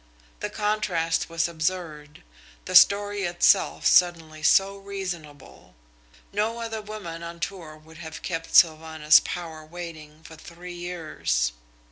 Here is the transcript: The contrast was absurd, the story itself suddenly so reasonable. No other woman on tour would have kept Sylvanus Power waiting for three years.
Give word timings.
The 0.39 0.49
contrast 0.49 1.29
was 1.29 1.47
absurd, 1.47 2.23
the 2.65 2.73
story 2.73 3.21
itself 3.25 3.85
suddenly 3.85 4.41
so 4.41 4.75
reasonable. 4.75 5.75
No 6.33 6.57
other 6.59 6.81
woman 6.81 7.21
on 7.21 7.39
tour 7.39 7.77
would 7.77 7.97
have 7.99 8.23
kept 8.23 8.55
Sylvanus 8.55 9.19
Power 9.23 9.63
waiting 9.63 10.23
for 10.23 10.35
three 10.35 10.73
years. 10.73 11.51